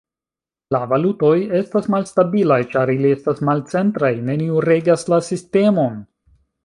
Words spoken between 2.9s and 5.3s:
ili estas malcentraj, neniu regas la